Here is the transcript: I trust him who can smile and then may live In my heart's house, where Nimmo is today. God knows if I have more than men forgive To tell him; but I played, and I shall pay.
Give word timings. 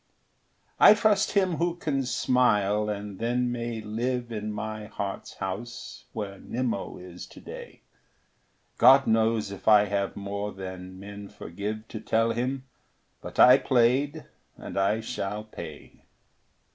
I 0.79 0.95
trust 0.95 1.33
him 1.33 1.57
who 1.57 1.75
can 1.75 2.03
smile 2.07 2.89
and 2.89 3.19
then 3.19 3.51
may 3.51 3.81
live 3.81 4.31
In 4.31 4.51
my 4.51 4.87
heart's 4.87 5.35
house, 5.35 6.05
where 6.11 6.39
Nimmo 6.39 6.97
is 6.97 7.27
today. 7.27 7.81
God 8.79 9.05
knows 9.05 9.51
if 9.51 9.67
I 9.67 9.85
have 9.85 10.15
more 10.15 10.53
than 10.53 10.99
men 10.99 11.29
forgive 11.29 11.87
To 11.89 11.99
tell 11.99 12.31
him; 12.31 12.63
but 13.21 13.37
I 13.39 13.59
played, 13.59 14.25
and 14.57 14.75
I 14.75 15.01
shall 15.01 15.43
pay. 15.43 16.01